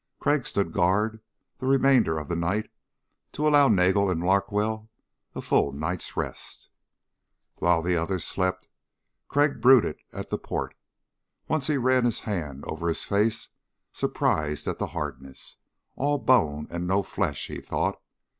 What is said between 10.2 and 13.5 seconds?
the port. Once he ran his hand over his face,